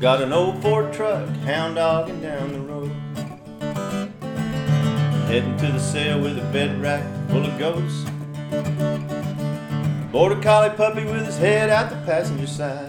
[0.00, 2.92] Got an old Ford truck, hound dogging down the road.
[5.26, 8.08] Heading to the sale with a bed rack full of ghosts.
[10.12, 12.88] Border collie puppy with his head out the passenger side.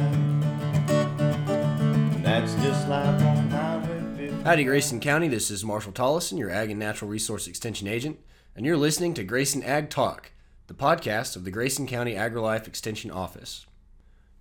[2.13, 4.44] And that's just life on Highway 50.
[4.44, 5.28] Howdy, Grayson County.
[5.28, 8.19] This is Marshall Tollison, your Ag and Natural Resource Extension agent,
[8.55, 10.31] and you're listening to Grayson Ag Talk,
[10.67, 13.65] the podcast of the Grayson County AgriLife Extension Office.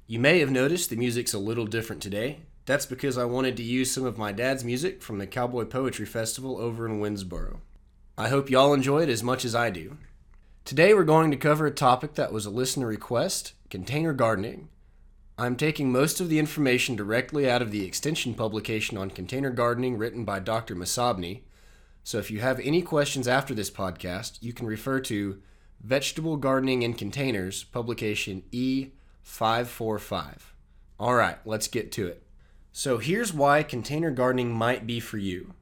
[0.06, 2.40] You may have noticed the music's a little different today.
[2.68, 6.04] That's because I wanted to use some of my dad's music from the Cowboy Poetry
[6.04, 7.60] Festival over in Winsboro.
[8.18, 9.96] I hope y'all enjoy it as much as I do.
[10.66, 14.68] Today we're going to cover a topic that was a listener request container gardening.
[15.38, 19.96] I'm taking most of the information directly out of the extension publication on container gardening
[19.96, 20.76] written by Dr.
[20.76, 21.44] Masabni.
[22.04, 25.40] So if you have any questions after this podcast, you can refer to
[25.80, 30.40] Vegetable Gardening in Containers, publication E545.
[31.00, 32.27] All right, let's get to it.
[32.78, 35.52] So here's why container gardening might be for you.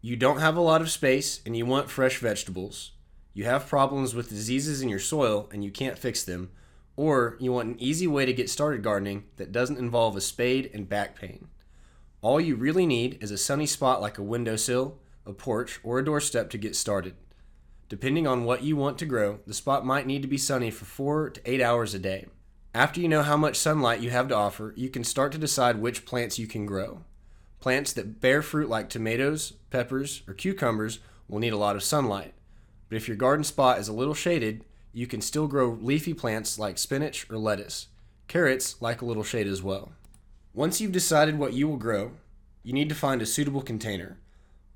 [0.00, 2.90] You don't have a lot of space and you want fresh vegetables.
[3.34, 6.50] You have problems with diseases in your soil and you can't fix them
[6.96, 10.72] or you want an easy way to get started gardening that doesn't involve a spade
[10.74, 11.46] and back pain.
[12.20, 16.04] All you really need is a sunny spot like a windowsill, a porch, or a
[16.04, 17.14] doorstep to get started.
[17.88, 20.84] Depending on what you want to grow, the spot might need to be sunny for
[20.84, 22.26] 4 to 8 hours a day.
[22.74, 25.78] After you know how much sunlight you have to offer, you can start to decide
[25.78, 27.04] which plants you can grow.
[27.60, 32.34] Plants that bear fruit like tomatoes, peppers, or cucumbers will need a lot of sunlight.
[32.88, 36.58] But if your garden spot is a little shaded, you can still grow leafy plants
[36.58, 37.86] like spinach or lettuce.
[38.26, 39.92] Carrots like a little shade as well.
[40.52, 42.10] Once you've decided what you will grow,
[42.64, 44.18] you need to find a suitable container.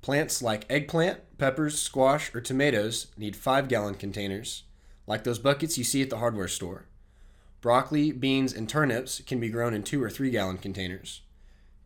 [0.01, 4.63] Plants like eggplant, peppers, squash, or tomatoes need 5 gallon containers,
[5.05, 6.85] like those buckets you see at the hardware store.
[7.61, 11.21] Broccoli, beans, and turnips can be grown in 2 or 3 gallon containers.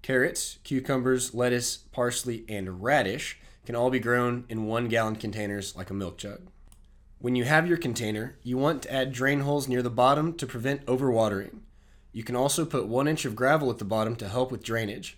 [0.03, 5.89] Carrots, cucumbers, lettuce, parsley, and radish can all be grown in 1 gallon containers like
[5.89, 6.41] a milk jug.
[7.19, 10.45] When you have your container, you want to add drain holes near the bottom to
[10.45, 11.61] prevent overwatering.
[12.11, 15.17] You can also put one inch of gravel at the bottom to help with drainage.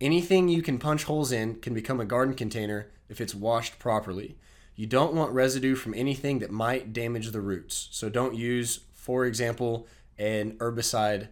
[0.00, 4.36] Anything you can punch holes in can become a garden container if it's washed properly.
[4.76, 9.24] You don't want residue from anything that might damage the roots, so don't use, for
[9.24, 9.86] example,
[10.18, 11.28] an herbicide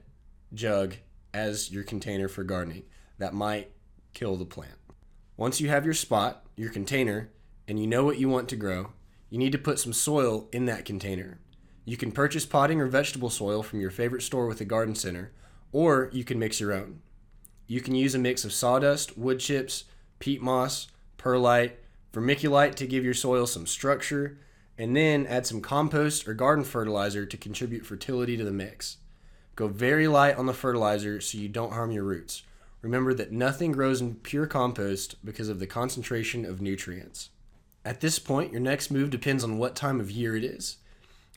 [0.55, 0.95] jug
[1.35, 2.85] as your container for gardening.
[3.19, 3.71] That might
[4.15, 4.79] kill the plant.
[5.37, 7.29] Once you have your spot, your container,
[7.69, 8.93] and you know what you want to grow,
[9.29, 11.41] you need to put some soil in that container.
[11.85, 15.33] You can purchase potting or vegetable soil from your favorite store with a garden center,
[15.71, 17.03] or you can mix your own.
[17.67, 19.85] You can use a mix of sawdust, wood chips,
[20.21, 21.73] peat moss, perlite,
[22.15, 24.39] vermiculite to give your soil some structure,
[24.79, 28.99] and then add some compost or garden fertilizer to contribute fertility to the mix.
[29.57, 32.45] Go very light on the fertilizer so you don't harm your roots.
[32.81, 37.31] Remember that nothing grows in pure compost because of the concentration of nutrients.
[37.85, 40.77] At this point, your next move depends on what time of year it is.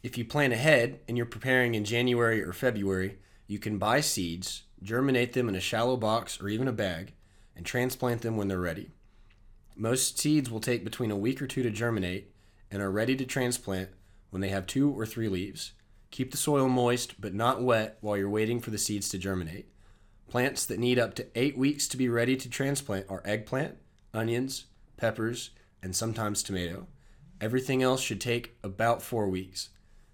[0.04, 4.64] If you plan ahead and you're preparing in January or February, you can buy seeds,
[4.84, 7.14] germinate them in a shallow box or even a bag,
[7.56, 8.92] and transplant them when they're ready.
[9.76, 12.31] Most seeds will take between a week or two to germinate
[12.72, 13.90] and are ready to transplant
[14.30, 15.74] when they have two or three leaves.
[16.10, 19.68] Keep the soil moist but not wet while you're waiting for the seeds to germinate.
[20.30, 23.78] Plants that need up to eight weeks to be ready to transplant are eggplant,
[24.14, 24.66] onions,
[24.96, 25.52] peppers,
[25.84, 26.88] and sometimes tomato.
[27.42, 29.70] Everything else should take about four weeks.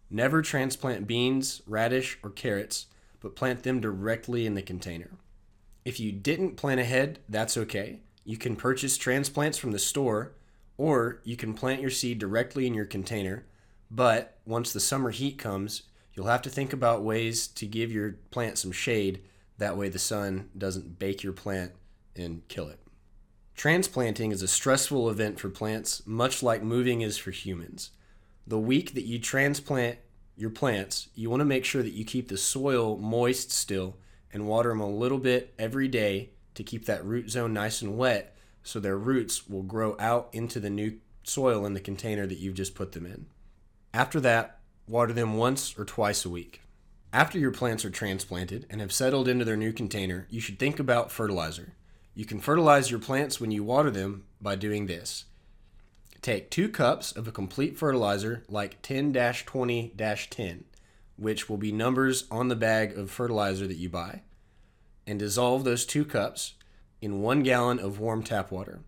[0.10, 2.88] Never transplant beans, radish, or carrots,
[3.20, 5.12] but plant them directly in the container.
[5.84, 8.00] If you didn't plan ahead, that's okay.
[8.24, 10.34] You can purchase transplants from the store,
[10.78, 13.46] or you can plant your seed directly in your container.
[13.90, 15.84] But once the summer heat comes,
[16.14, 19.22] you'll have to think about ways to give your plant some shade.
[19.58, 21.72] That way, the sun doesn't bake your plant
[22.16, 22.80] and kill it.
[23.56, 27.90] Transplanting is a stressful event for plants, much like moving is for humans.
[28.46, 29.98] The week that you transplant
[30.36, 33.98] your plants, you want to make sure that you keep the soil moist still
[34.32, 37.98] and water them a little bit every day to keep that root zone nice and
[37.98, 38.37] wet
[38.68, 42.54] so their roots will grow out into the new soil in the container that you've
[42.54, 43.26] just put them in.
[43.94, 44.60] After that,
[44.90, 46.62] water them once or twice a week.
[47.14, 50.80] After your plants are transplanted and have settled into their new container, you should think
[50.80, 51.76] about fertilizer.
[52.14, 55.24] You can fertilize your plants when you water them by doing this.
[56.22, 60.66] Take two cups of a complete fertilizer like 10 20 10,
[61.16, 64.24] which will be numbers on the bag of fertilizer that you buy,
[65.06, 66.56] and dissolve those two cups
[67.02, 68.80] in one gallon of warm tap water.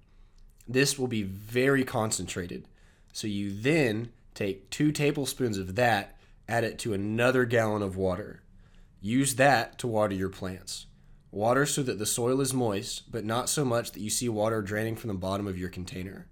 [0.68, 2.68] This will be very concentrated,
[3.12, 6.18] so you then take two tablespoons of that,
[6.48, 8.42] add it to another gallon of water.
[9.02, 10.86] Use that to water your plants.
[11.32, 14.62] Water so that the soil is moist, but not so much that you see water
[14.62, 16.28] draining from the bottom of your container.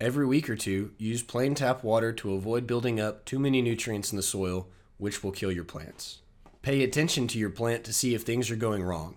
[0.00, 4.12] Every week or two, use plain tap water to avoid building up too many nutrients
[4.12, 6.20] in the soil, which will kill your plants.
[6.62, 9.16] Pay attention to your plant to see if things are going wrong.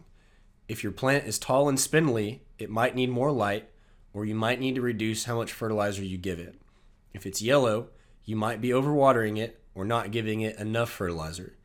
[0.71, 3.67] If your plant is tall and spindly, it might need more light,
[4.13, 6.55] or you might need to reduce how much fertilizer you give it.
[7.13, 7.89] If it's yellow,
[8.23, 11.57] you might be overwatering it or not giving it enough fertilizer.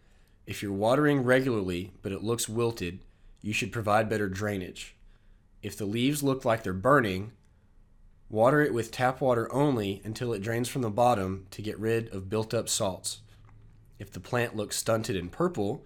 [0.45, 2.99] If you're watering regularly but it looks wilted,
[3.43, 4.97] you should provide better drainage.
[5.63, 7.31] If the leaves look like they're burning,
[8.29, 12.09] water it with tap water only until it drains from the bottom to get rid
[12.09, 13.21] of built up salts.
[14.01, 15.85] If the plant looks stunted and purple,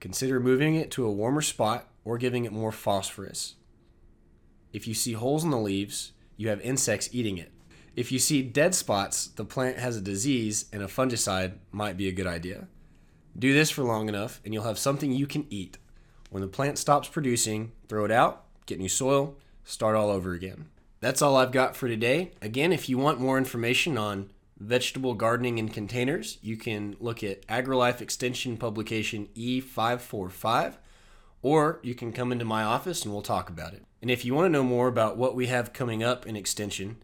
[0.00, 3.56] consider moving it to a warmer spot or giving it more phosphorus.
[4.72, 7.52] If you see holes in the leaves, you have insects eating it.
[7.96, 12.08] If you see dead spots, the plant has a disease and a fungicide might be
[12.08, 12.68] a good idea.
[13.36, 15.78] Do this for long enough and you'll have something you can eat.
[16.30, 20.68] When the plant stops producing, throw it out, get new soil, start all over again.
[21.00, 22.32] That's all I've got for today.
[22.40, 27.46] Again, if you want more information on vegetable gardening in containers, you can look at
[27.48, 30.76] AgriLife Extension publication E545,
[31.46, 33.84] or you can come into my office and we'll talk about it.
[34.02, 36.96] And if you want to know more about what we have coming up in Extension,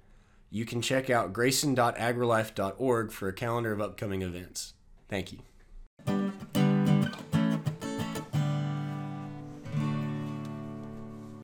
[0.50, 4.74] you can check out grayson.agrilife.org for a calendar of upcoming events.
[5.08, 5.38] Thank you.